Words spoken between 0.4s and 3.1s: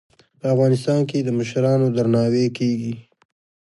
افغانستان کې د مشرانو درناوی کیږي.